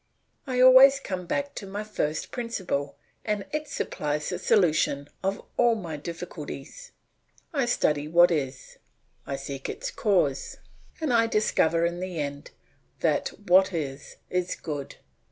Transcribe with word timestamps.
I 0.47 0.59
always 0.61 0.99
come 0.99 1.27
back 1.27 1.53
to 1.53 1.67
my 1.67 1.83
first 1.83 2.31
principle 2.31 2.95
and 3.23 3.45
it 3.51 3.67
supplies 3.67 4.29
the 4.29 4.39
solution 4.39 5.07
of 5.21 5.39
all 5.57 5.75
my 5.75 5.95
difficulties. 5.95 6.91
I 7.53 7.67
study 7.67 8.07
what 8.07 8.31
is, 8.31 8.79
I 9.27 9.35
seek 9.35 9.69
its 9.69 9.91
cause, 9.91 10.57
and 10.99 11.13
I 11.13 11.27
discover 11.27 11.85
in 11.85 11.99
the 11.99 12.17
end 12.19 12.49
that 13.01 13.27
what 13.45 13.73
is, 13.73 14.15
is 14.31 14.55
good. 14.55 14.95